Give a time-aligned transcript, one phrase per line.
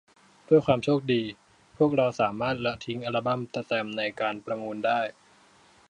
[0.49, 1.23] ด้วยความโชคดี
[1.77, 4.99] พวกเราสามารถละทิ้งอัลบั้มแสตมป์ในการประมูลได้